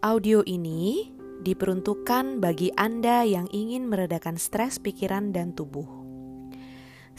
Audio 0.00 0.40
ini 0.48 1.12
diperuntukkan 1.44 2.40
bagi 2.40 2.72
Anda 2.72 3.20
yang 3.28 3.52
ingin 3.52 3.84
meredakan 3.84 4.40
stres 4.40 4.80
pikiran 4.80 5.36
dan 5.36 5.52
tubuh. 5.52 5.84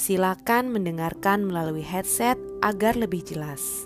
Silakan 0.02 0.74
mendengarkan 0.74 1.46
melalui 1.46 1.86
headset 1.86 2.42
agar 2.66 2.98
lebih 2.98 3.22
jelas. 3.22 3.86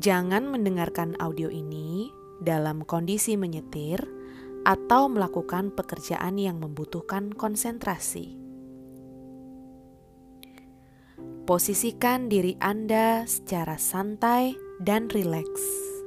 Jangan 0.00 0.48
mendengarkan 0.48 1.20
audio 1.20 1.52
ini 1.52 2.08
dalam 2.40 2.80
kondisi 2.80 3.36
menyetir 3.36 4.08
atau 4.64 5.12
melakukan 5.12 5.68
pekerjaan 5.76 6.40
yang 6.40 6.64
membutuhkan 6.64 7.28
konsentrasi. 7.36 8.40
Posisikan 11.44 12.32
diri 12.32 12.56
Anda 12.56 13.28
secara 13.28 13.76
santai 13.76 14.56
dan 14.80 15.12
rileks. 15.12 15.99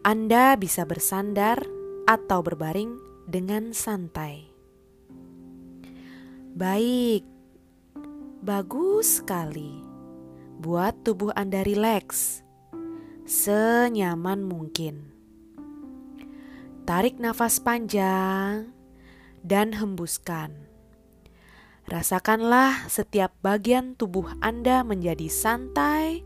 Anda 0.00 0.56
bisa 0.56 0.88
bersandar 0.88 1.60
atau 2.08 2.40
berbaring 2.40 2.96
dengan 3.28 3.76
santai. 3.76 4.48
Baik, 6.56 7.20
bagus 8.40 9.20
sekali. 9.20 9.84
Buat 10.56 11.04
tubuh 11.04 11.36
Anda 11.36 11.60
rileks, 11.60 12.40
senyaman 13.28 14.40
mungkin. 14.40 15.12
Tarik 16.88 17.20
nafas 17.20 17.60
panjang 17.60 18.72
dan 19.44 19.76
hembuskan. 19.76 20.64
Rasakanlah 21.84 22.88
setiap 22.88 23.36
bagian 23.44 24.00
tubuh 24.00 24.32
Anda 24.40 24.80
menjadi 24.80 25.28
santai 25.28 26.24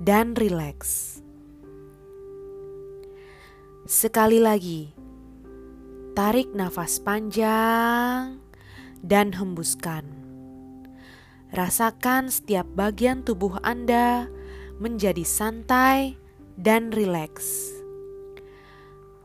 dan 0.00 0.32
rileks. 0.32 1.19
Sekali 3.90 4.38
lagi, 4.38 4.94
tarik 6.14 6.54
nafas 6.54 7.02
panjang 7.02 8.38
dan 9.02 9.34
hembuskan. 9.34 10.06
Rasakan 11.50 12.30
setiap 12.30 12.70
bagian 12.78 13.26
tubuh 13.26 13.58
Anda 13.66 14.30
menjadi 14.78 15.26
santai 15.26 16.14
dan 16.54 16.94
rileks. 16.94 17.74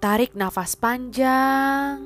Tarik 0.01 0.33
nafas 0.33 0.73
panjang, 0.73 2.01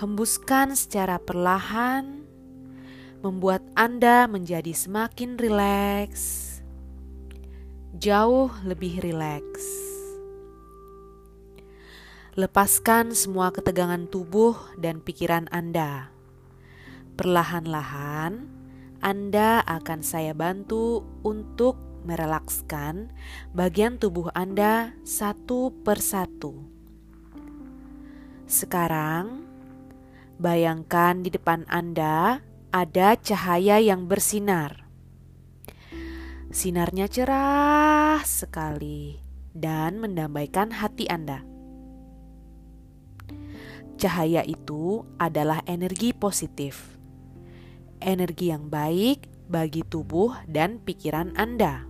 hembuskan 0.00 0.72
secara 0.72 1.20
perlahan 1.20 2.24
membuat 3.20 3.60
Anda 3.76 4.24
menjadi 4.24 4.72
semakin 4.72 5.36
rileks, 5.36 6.64
jauh 8.00 8.48
lebih 8.64 9.04
rileks. 9.04 9.91
Lepaskan 12.32 13.12
semua 13.12 13.52
ketegangan 13.52 14.08
tubuh 14.08 14.56
dan 14.80 15.04
pikiran 15.04 15.52
Anda. 15.52 16.08
Perlahan-lahan, 17.12 18.48
Anda 19.04 19.60
akan 19.68 20.00
saya 20.00 20.32
bantu 20.32 21.04
untuk 21.28 21.76
merelakskan 22.08 23.12
bagian 23.52 24.00
tubuh 24.00 24.32
Anda 24.32 24.96
satu 25.04 25.76
persatu. 25.84 26.56
Sekarang, 28.48 29.44
bayangkan 30.40 31.20
di 31.20 31.28
depan 31.28 31.68
Anda 31.68 32.40
ada 32.72 33.12
cahaya 33.20 33.76
yang 33.76 34.08
bersinar. 34.08 34.88
Sinarnya 36.48 37.12
cerah 37.12 38.24
sekali 38.24 39.20
dan 39.52 40.00
mendamaikan 40.00 40.72
hati 40.72 41.04
Anda. 41.12 41.51
Cahaya 44.02 44.42
itu 44.42 45.06
adalah 45.14 45.62
energi 45.62 46.10
positif, 46.10 46.98
energi 48.02 48.50
yang 48.50 48.66
baik 48.66 49.30
bagi 49.46 49.86
tubuh 49.86 50.42
dan 50.50 50.82
pikiran 50.82 51.30
Anda. 51.38 51.86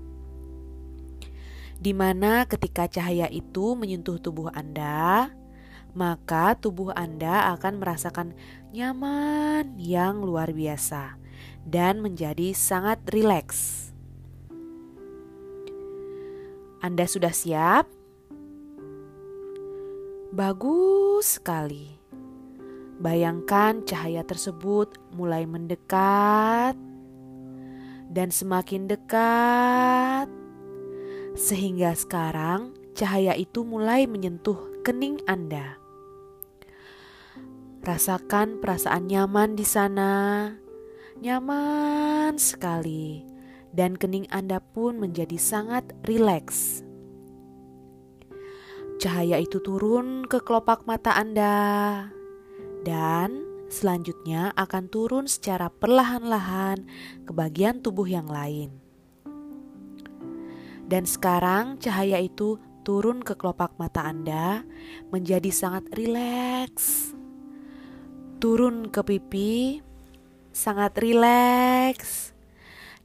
Di 1.80 1.96
mana 1.96 2.44
ketika 2.44 2.84
cahaya 2.84 3.32
itu 3.32 3.72
menyentuh 3.72 4.20
tubuh 4.20 4.52
Anda, 4.52 5.32
maka 5.96 6.52
tubuh 6.52 6.92
Anda 6.92 7.48
akan 7.56 7.80
merasakan 7.80 8.36
nyaman 8.76 9.80
yang 9.80 10.20
luar 10.20 10.52
biasa 10.52 11.16
dan 11.64 12.04
menjadi 12.04 12.52
sangat 12.52 13.00
rileks. 13.08 13.88
Anda 16.84 17.08
sudah 17.08 17.32
siap? 17.32 17.88
Bagus 20.28 21.40
sekali. 21.40 22.01
Bayangkan 23.02 23.82
cahaya 23.82 24.22
tersebut 24.22 24.94
mulai 25.10 25.42
mendekat 25.42 26.78
dan 28.06 28.30
semakin 28.30 28.86
dekat, 28.86 30.30
sehingga 31.34 31.98
sekarang 31.98 32.78
cahaya 32.94 33.34
itu 33.34 33.66
mulai 33.66 34.06
menyentuh 34.06 34.86
kening 34.86 35.18
Anda. 35.26 35.82
Rasakan 37.82 38.62
perasaan 38.62 39.10
nyaman 39.10 39.58
di 39.58 39.66
sana, 39.66 40.54
nyaman 41.18 42.38
sekali, 42.38 43.26
dan 43.74 43.98
kening 43.98 44.30
Anda 44.30 44.62
pun 44.62 45.02
menjadi 45.02 45.42
sangat 45.42 45.90
rileks. 46.06 46.86
Cahaya 49.02 49.42
itu 49.42 49.58
turun 49.58 50.22
ke 50.30 50.38
kelopak 50.38 50.86
mata 50.86 51.18
Anda, 51.18 52.06
dan 52.82 53.42
selanjutnya 53.72 54.52
akan 54.54 54.90
turun 54.92 55.26
secara 55.26 55.72
perlahan-lahan 55.72 56.84
ke 57.24 57.32
bagian 57.32 57.80
tubuh 57.80 58.06
yang 58.06 58.28
lain. 58.28 58.70
Dan 60.86 61.08
sekarang 61.08 61.80
cahaya 61.80 62.20
itu 62.20 62.60
turun 62.84 63.24
ke 63.24 63.38
kelopak 63.38 63.78
mata 63.80 64.04
Anda 64.04 64.66
menjadi 65.08 65.48
sangat 65.48 65.88
rileks 65.94 67.16
turun 68.42 68.90
ke 68.90 69.06
pipi, 69.06 69.78
sangat 70.50 70.98
rileks, 70.98 72.34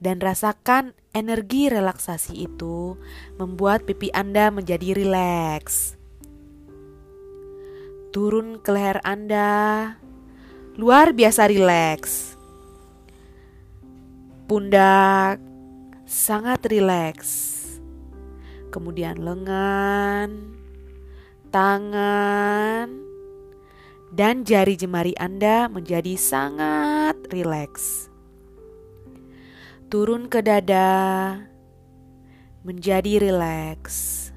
dan 0.02 0.18
rasakan 0.18 0.98
energi 1.14 1.70
relaksasi 1.70 2.50
itu 2.50 2.98
membuat 3.38 3.86
pipi 3.86 4.10
Anda 4.18 4.50
menjadi 4.50 4.98
rileks. 4.98 5.97
Turun 8.16 8.64
ke 8.64 8.72
leher 8.72 9.04
Anda, 9.04 9.94
luar 10.80 11.12
biasa 11.12 11.52
rileks. 11.52 12.40
Pundak 14.48 15.44
sangat 16.08 16.64
rileks. 16.72 17.56
Kemudian 18.72 19.20
lengan, 19.20 20.56
tangan, 21.52 22.88
dan 24.16 24.48
jari 24.48 24.80
jemari 24.80 25.12
Anda 25.20 25.68
menjadi 25.68 26.16
sangat 26.16 27.20
rileks. 27.28 28.08
Turun 29.88 30.28
ke 30.32 30.44
dada, 30.44 31.40
menjadi 32.64 33.24
rileks, 33.24 34.30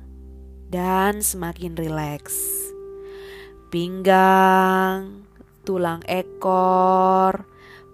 dan 0.70 1.22
semakin 1.22 1.75
rileks. 1.75 2.69
Pinggang, 3.70 5.25
tulang 5.62 6.03
ekor, 6.10 7.47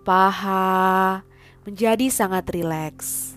paha 0.03 1.23
menjadi 1.69 2.09
sangat 2.09 2.49
rileks. 2.49 3.37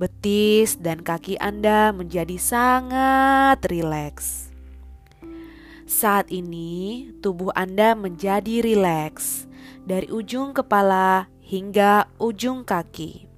Betis 0.00 0.80
dan 0.80 1.04
kaki 1.04 1.36
Anda 1.36 1.92
menjadi 1.92 2.40
sangat 2.40 3.60
rileks 3.68 4.46
saat 5.86 6.34
ini, 6.34 7.08
tubuh 7.22 7.54
Anda 7.54 7.94
menjadi 7.94 8.58
rileks 8.58 9.46
dari 9.86 10.10
ujung 10.10 10.50
kepala 10.50 11.30
hingga 11.38 12.10
ujung 12.18 12.66
kaki. 12.66 13.30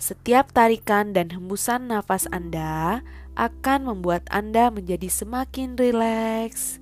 Setiap 0.00 0.56
tarikan 0.56 1.12
dan 1.12 1.30
hembusan 1.36 1.92
nafas 1.92 2.24
Anda 2.32 3.04
akan 3.36 3.92
membuat 3.92 4.24
Anda 4.32 4.72
menjadi 4.72 5.12
semakin 5.12 5.76
rileks 5.76 6.80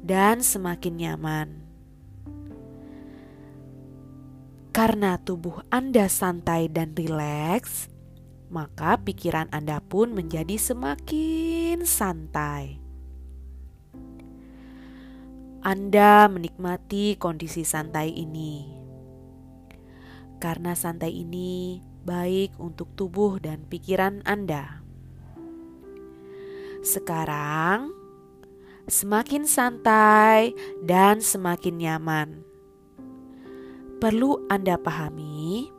dan 0.00 0.40
semakin 0.40 0.94
nyaman. 0.96 1.48
Karena 4.70 5.18
tubuh 5.18 5.66
Anda 5.68 6.06
santai 6.06 6.70
dan 6.70 6.94
rileks, 6.94 7.90
maka 8.48 8.96
pikiran 9.02 9.50
Anda 9.50 9.82
pun 9.82 10.14
menjadi 10.14 10.56
semakin 10.56 11.82
santai. 11.82 12.78
Anda 15.60 16.24
menikmati 16.32 17.20
kondisi 17.20 17.68
santai 17.68 18.16
ini. 18.16 18.64
Karena 20.40 20.72
santai 20.72 21.12
ini 21.20 21.84
baik 22.00 22.56
untuk 22.56 22.96
tubuh 22.96 23.36
dan 23.36 23.68
pikiran 23.68 24.24
Anda. 24.24 24.80
Sekarang, 26.80 27.92
semakin 28.90 29.46
santai 29.46 30.50
dan 30.82 31.22
semakin 31.22 31.78
nyaman. 31.78 32.28
Perlu 34.02 34.50
Anda 34.50 34.74
pahami 34.74 35.70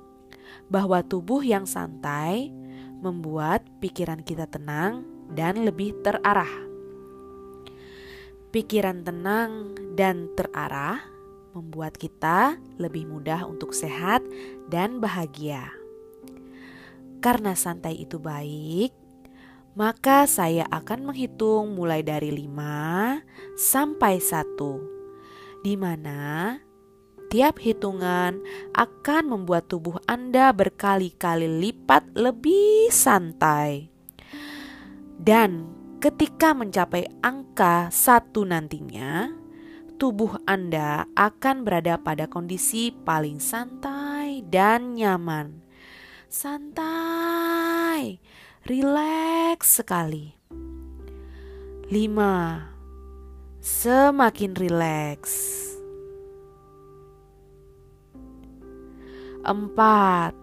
bahwa 0.72 1.04
tubuh 1.04 1.44
yang 1.44 1.68
santai 1.68 2.48
membuat 3.04 3.68
pikiran 3.84 4.24
kita 4.24 4.48
tenang 4.48 5.04
dan 5.28 5.68
lebih 5.68 6.00
terarah. 6.00 6.72
Pikiran 8.56 9.04
tenang 9.04 9.76
dan 10.00 10.32
terarah 10.40 11.04
membuat 11.52 12.00
kita 12.00 12.56
lebih 12.80 13.12
mudah 13.12 13.44
untuk 13.44 13.76
sehat 13.76 14.24
dan 14.72 15.04
bahagia. 15.04 15.68
Karena 17.20 17.60
santai 17.60 18.00
itu 18.02 18.18
baik, 18.18 18.96
maka 19.72 20.28
saya 20.28 20.68
akan 20.68 21.12
menghitung 21.12 21.76
mulai 21.76 22.04
dari 22.04 22.32
5 22.32 23.56
sampai 23.56 24.20
1. 24.20 25.64
Di 25.64 25.80
mana 25.80 26.58
tiap 27.32 27.64
hitungan 27.64 28.44
akan 28.76 29.24
membuat 29.32 29.72
tubuh 29.72 29.96
Anda 30.04 30.52
berkali-kali 30.52 31.48
lipat 31.48 32.12
lebih 32.20 32.92
santai. 32.92 33.88
Dan 35.22 35.72
ketika 36.04 36.52
mencapai 36.52 37.08
angka 37.24 37.88
satu 37.94 38.44
nantinya, 38.44 39.32
tubuh 39.96 40.36
Anda 40.50 41.08
akan 41.16 41.64
berada 41.64 41.96
pada 42.02 42.28
kondisi 42.28 42.92
paling 42.92 43.40
santai 43.40 44.44
dan 44.44 44.98
nyaman. 44.98 45.64
Santai 46.28 48.20
rileks 48.62 49.82
sekali. 49.82 50.38
5. 51.90 53.58
Semakin 53.58 54.54
rileks. 54.54 55.34
4. 59.42 60.38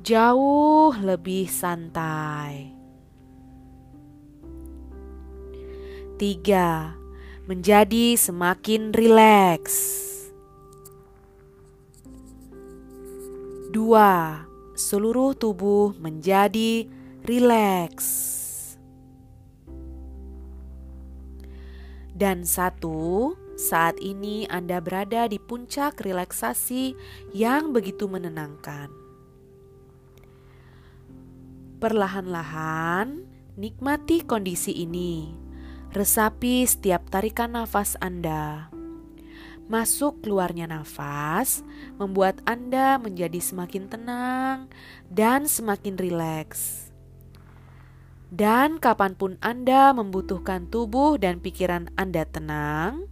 Jauh 0.00 0.96
lebih 1.04 1.52
santai. 1.52 2.72
3. 6.16 6.96
Menjadi 7.44 8.16
semakin 8.16 8.96
rileks. 8.96 9.76
2. 13.68 13.76
Seluruh 14.80 15.36
tubuh 15.36 15.92
menjadi 16.00 16.88
rileks. 17.28 18.08
Dan 22.16 22.48
satu, 22.48 23.36
saat 23.60 24.00
ini 24.00 24.48
Anda 24.48 24.80
berada 24.80 25.28
di 25.28 25.36
puncak 25.36 26.00
relaksasi 26.00 26.96
yang 27.36 27.76
begitu 27.76 28.08
menenangkan. 28.08 28.88
Perlahan-lahan, 31.78 33.28
nikmati 33.60 34.24
kondisi 34.24 34.72
ini. 34.72 35.28
Resapi 35.92 36.64
setiap 36.64 37.12
tarikan 37.12 37.52
nafas 37.52 38.00
Anda. 38.00 38.72
Masuk 39.68 40.24
keluarnya 40.24 40.64
nafas 40.64 41.60
membuat 42.00 42.40
Anda 42.48 42.96
menjadi 42.96 43.36
semakin 43.36 43.84
tenang 43.92 44.72
dan 45.12 45.44
semakin 45.44 46.00
rileks. 46.00 46.87
Dan 48.28 48.76
kapan 48.76 49.16
pun 49.16 49.40
Anda 49.40 49.96
membutuhkan 49.96 50.68
tubuh 50.68 51.16
dan 51.16 51.40
pikiran 51.40 51.88
Anda 51.96 52.28
tenang, 52.28 53.08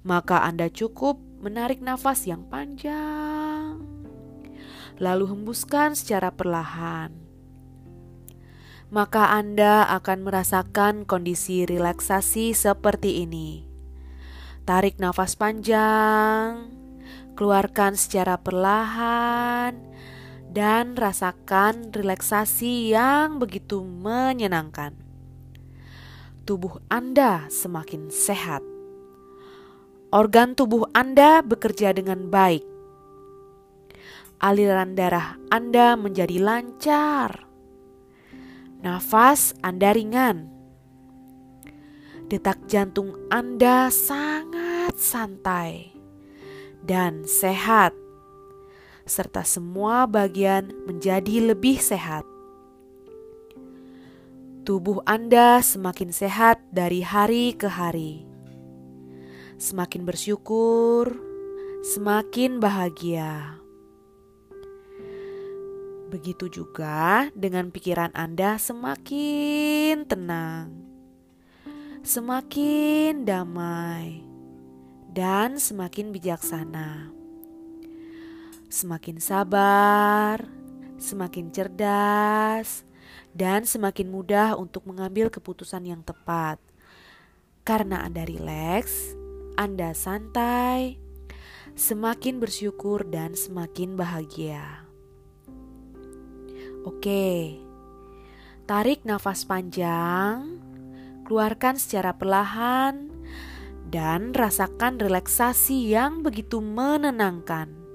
maka 0.00 0.40
Anda 0.40 0.72
cukup 0.72 1.20
menarik 1.44 1.84
nafas 1.84 2.24
yang 2.24 2.48
panjang, 2.48 3.76
lalu 4.96 5.24
hembuskan 5.28 5.92
secara 5.92 6.32
perlahan. 6.32 7.12
Maka 8.88 9.34
Anda 9.34 9.84
akan 9.92 10.24
merasakan 10.24 11.04
kondisi 11.04 11.68
relaksasi 11.68 12.56
seperti 12.56 13.28
ini. 13.28 13.66
Tarik 14.64 14.96
nafas 14.96 15.36
panjang, 15.36 16.70
keluarkan 17.36 17.98
secara 17.98 18.40
perlahan, 18.40 19.85
dan 20.56 20.96
rasakan 20.96 21.92
relaksasi 21.92 22.96
yang 22.96 23.36
begitu 23.36 23.84
menyenangkan. 23.84 24.96
Tubuh 26.48 26.80
Anda 26.88 27.44
semakin 27.52 28.08
sehat. 28.08 28.64
Organ 30.08 30.56
tubuh 30.56 30.88
Anda 30.96 31.44
bekerja 31.44 31.92
dengan 31.92 32.32
baik. 32.32 32.64
Aliran 34.40 34.96
darah 34.96 35.36
Anda 35.52 35.92
menjadi 35.92 36.40
lancar. 36.40 37.44
Nafas 38.80 39.52
Anda 39.60 39.92
ringan. 39.92 40.48
Detak 42.32 42.64
jantung 42.64 43.12
Anda 43.28 43.92
sangat 43.92 44.96
santai 44.96 45.92
dan 46.80 47.28
sehat 47.28 48.05
serta 49.06 49.46
semua 49.46 50.04
bagian 50.10 50.74
menjadi 50.84 51.54
lebih 51.54 51.78
sehat. 51.78 52.26
Tubuh 54.66 54.98
Anda 55.06 55.62
semakin 55.62 56.10
sehat 56.10 56.58
dari 56.74 57.06
hari 57.06 57.54
ke 57.54 57.70
hari. 57.70 58.26
Semakin 59.62 60.02
bersyukur, 60.02 61.14
semakin 61.86 62.58
bahagia. 62.58 63.62
Begitu 66.10 66.50
juga 66.50 67.30
dengan 67.38 67.70
pikiran 67.70 68.10
Anda 68.10 68.58
semakin 68.58 70.02
tenang, 70.02 70.82
semakin 72.02 73.22
damai, 73.22 74.22
dan 75.14 75.62
semakin 75.62 76.10
bijaksana 76.10 77.16
semakin 78.66 79.22
sabar, 79.22 80.42
semakin 80.98 81.52
cerdas, 81.54 82.82
dan 83.36 83.68
semakin 83.68 84.08
mudah 84.08 84.56
untuk 84.56 84.88
mengambil 84.88 85.28
keputusan 85.28 85.84
yang 85.86 86.02
tepat. 86.02 86.58
Karena 87.66 88.06
Anda 88.06 88.24
rileks, 88.24 89.14
Anda 89.58 89.92
santai, 89.92 90.96
semakin 91.76 92.40
bersyukur 92.40 93.04
dan 93.06 93.36
semakin 93.36 93.98
bahagia. 93.98 94.86
Oke, 96.86 97.58
tarik 98.64 99.02
nafas 99.02 99.42
panjang, 99.42 100.62
keluarkan 101.26 101.74
secara 101.76 102.14
perlahan, 102.14 103.10
dan 103.90 104.30
rasakan 104.30 104.98
relaksasi 104.98 105.90
yang 105.90 106.22
begitu 106.22 106.62
menenangkan. 106.62 107.85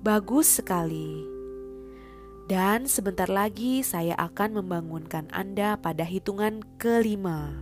Bagus 0.00 0.48
sekali. 0.48 1.28
Dan 2.48 2.88
sebentar 2.88 3.28
lagi 3.28 3.84
saya 3.84 4.16
akan 4.16 4.64
membangunkan 4.64 5.28
Anda 5.28 5.76
pada 5.76 6.08
hitungan 6.08 6.64
kelima. 6.80 7.52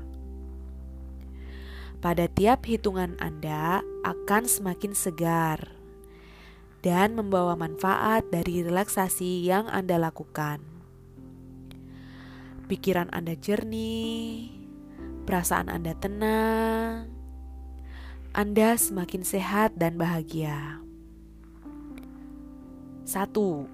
Pada 1.98 2.30
tiap 2.30 2.62
hitungan 2.62 3.18
Anda 3.18 3.82
akan 4.06 4.46
semakin 4.46 4.94
segar 4.94 5.66
dan 6.78 7.18
membawa 7.18 7.58
manfaat 7.58 8.22
dari 8.30 8.62
relaksasi 8.62 9.42
yang 9.42 9.66
Anda 9.66 9.98
lakukan. 9.98 10.62
Pikiran 12.70 13.10
Anda 13.10 13.34
jernih, 13.34 14.54
perasaan 15.26 15.66
Anda 15.66 15.90
tenang, 15.98 17.10
Anda 18.30 18.78
semakin 18.78 19.26
sehat 19.26 19.74
dan 19.74 19.98
bahagia. 19.98 20.86
Satu, 23.08 23.64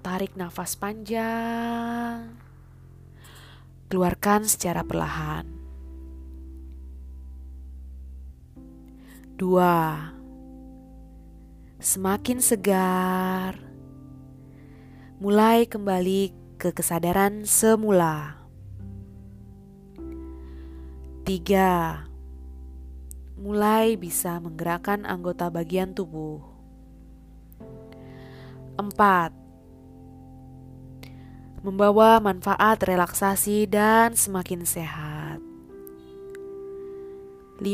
tarik 0.00 0.32
nafas 0.32 0.80
panjang, 0.80 2.32
keluarkan 3.92 4.48
secara 4.48 4.80
perlahan. 4.80 5.44
Dua, 9.36 10.08
semakin 11.76 12.40
segar, 12.40 13.60
mulai 15.20 15.68
kembali 15.68 16.32
ke 16.56 16.72
kesadaran 16.72 17.44
semula. 17.44 18.40
Tiga, 21.28 22.08
mulai 23.36 24.00
bisa 24.00 24.40
menggerakkan 24.40 25.04
anggota 25.04 25.52
bagian 25.52 25.92
tubuh. 25.92 26.49
4. 28.88 29.36
membawa 31.60 32.24
manfaat 32.24 32.80
relaksasi 32.80 33.68
dan 33.68 34.16
semakin 34.16 34.64
sehat. 34.64 35.44
5. 37.60 37.68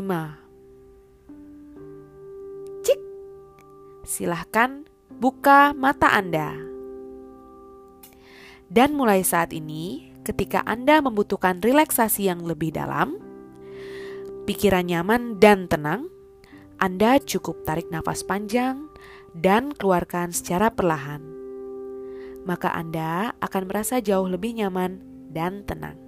Cik. 2.83 3.01
Silahkan 4.03 4.83
buka 5.07 5.71
mata 5.71 6.11
Anda. 6.11 6.51
Dan 8.67 8.99
mulai 8.99 9.23
saat 9.23 9.55
ini, 9.55 10.11
ketika 10.27 10.67
Anda 10.67 10.99
membutuhkan 10.99 11.63
relaksasi 11.63 12.27
yang 12.27 12.43
lebih 12.43 12.75
dalam, 12.75 13.23
pikiran 14.51 14.91
nyaman 14.91 15.39
dan 15.39 15.71
tenang, 15.71 16.11
Anda 16.83 17.23
cukup 17.23 17.63
tarik 17.63 17.87
nafas 17.95 18.27
panjang 18.27 18.91
dan 19.37 19.77
keluarkan 19.77 20.33
secara 20.33 20.73
perlahan. 20.73 21.21
Maka 22.47 22.73
Anda 22.73 23.35
akan 23.43 23.63
merasa 23.69 23.99
jauh 24.01 24.31
lebih 24.31 24.57
nyaman 24.57 25.03
dan 25.35 25.67
tenang. 25.67 26.06